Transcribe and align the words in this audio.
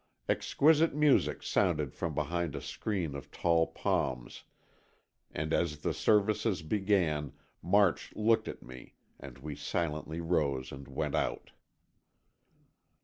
Exquisite 0.27 0.95
music 0.95 1.43
sounded 1.43 1.93
from 1.93 2.15
behind 2.15 2.55
a 2.55 2.59
screen 2.61 3.13
of 3.13 3.29
tall 3.29 3.67
palms, 3.67 4.45
and 5.31 5.53
as 5.53 5.81
the 5.83 5.93
services 5.93 6.63
began, 6.63 7.33
March 7.61 8.11
looked 8.15 8.47
at 8.47 8.63
me, 8.63 8.95
and 9.19 9.37
we 9.37 9.55
silently 9.55 10.19
rose 10.19 10.71
and 10.71 10.87
went 10.87 11.13
out. 11.13 11.51